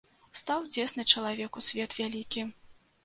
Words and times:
Стаў 0.39 0.63
цесны 0.75 1.05
чалавеку 1.15 1.63
свет 1.67 1.97
вялікі. 1.99 2.47